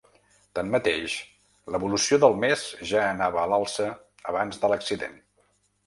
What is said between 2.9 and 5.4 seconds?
ja anava a l’alça abans de l’accident.